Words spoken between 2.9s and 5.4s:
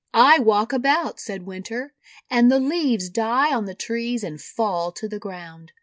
die on the trees, and fall to the